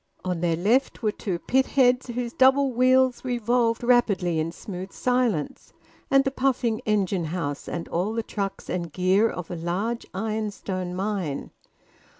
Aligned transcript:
On 0.25 0.41
their 0.41 0.55
left 0.55 1.03
were 1.03 1.11
two 1.11 1.37
pitheads 1.37 2.07
whose 2.07 2.33
double 2.33 2.73
wheels 2.73 3.23
revolved 3.23 3.83
rapidly 3.83 4.39
in 4.39 4.51
smooth 4.51 4.91
silence, 4.91 5.73
and 6.09 6.23
the 6.23 6.31
puffing 6.31 6.79
engine 6.87 7.25
house 7.25 7.69
and 7.69 7.87
all 7.89 8.13
the 8.13 8.23
trucks 8.23 8.67
and 8.67 8.91
gear 8.91 9.29
of 9.29 9.51
a 9.51 9.55
large 9.55 10.07
ironstone 10.15 10.95
mine. 10.95 11.51